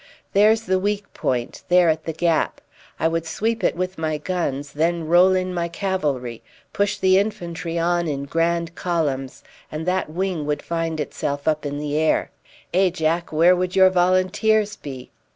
[0.33, 2.59] There's the weak point, there at the gap.
[2.99, 6.41] I would sweep it with my guns, then roll in my cavalry,
[6.73, 11.77] push the infantry on in grand columns, and that wing would find itself up in
[11.77, 12.31] the air.
[12.73, 15.11] Eh, Jack, where would your volunteers be?"